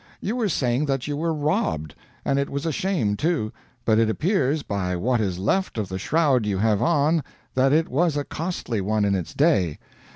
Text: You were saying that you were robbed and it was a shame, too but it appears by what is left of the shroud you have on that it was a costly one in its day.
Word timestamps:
You 0.19 0.35
were 0.35 0.49
saying 0.49 0.85
that 0.87 1.05
you 1.05 1.15
were 1.15 1.31
robbed 1.31 1.93
and 2.25 2.39
it 2.39 2.49
was 2.49 2.65
a 2.65 2.71
shame, 2.71 3.15
too 3.15 3.51
but 3.85 3.99
it 3.99 4.09
appears 4.09 4.63
by 4.63 4.95
what 4.95 5.21
is 5.21 5.37
left 5.37 5.77
of 5.77 5.89
the 5.89 5.99
shroud 5.99 6.43
you 6.47 6.57
have 6.57 6.81
on 6.81 7.23
that 7.53 7.71
it 7.71 7.87
was 7.87 8.17
a 8.17 8.23
costly 8.23 8.81
one 8.81 9.05
in 9.05 9.13
its 9.13 9.35
day. 9.35 9.77